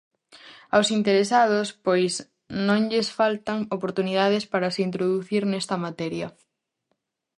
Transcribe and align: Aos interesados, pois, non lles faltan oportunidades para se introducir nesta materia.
Aos 0.75 0.87
interesados, 0.97 1.67
pois, 1.85 2.13
non 2.67 2.81
lles 2.89 3.09
faltan 3.19 3.59
oportunidades 3.75 4.43
para 4.51 4.71
se 4.75 4.81
introducir 4.87 5.43
nesta 5.47 5.75
materia. 5.85 6.27